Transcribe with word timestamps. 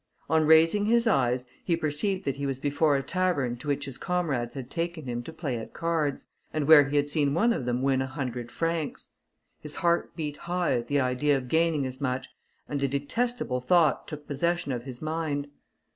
On 0.31 0.47
raising 0.47 0.85
his 0.87 1.05
eyes, 1.05 1.45
he 1.63 1.75
perceived 1.77 2.25
that 2.25 2.37
he 2.37 2.47
was 2.47 2.57
before 2.57 2.95
a 2.95 3.03
tavern 3.03 3.55
to 3.57 3.67
which 3.67 3.85
his 3.85 3.99
comrades 3.99 4.55
had 4.55 4.71
taken 4.71 5.05
him 5.05 5.21
to 5.21 5.31
play 5.31 5.57
at 5.59 5.75
cards, 5.75 6.25
and 6.51 6.67
where 6.67 6.89
he 6.89 6.95
had 6.97 7.07
seen 7.11 7.35
one 7.35 7.53
of 7.53 7.65
them 7.65 7.83
win 7.83 8.01
a 8.01 8.07
hundred 8.07 8.49
francs. 8.51 9.09
His 9.59 9.75
heart 9.75 10.15
beat 10.15 10.37
high 10.37 10.71
at 10.73 10.87
the 10.87 10.99
idea 10.99 11.37
of 11.37 11.47
gaining 11.47 11.85
as 11.85 12.01
much, 12.01 12.29
and 12.67 12.81
a 12.81 12.87
detestable 12.87 13.59
thought 13.59 14.07
took 14.07 14.25
possession 14.25 14.71
of 14.71 14.85
his 14.85 15.03
mind. 15.03 15.49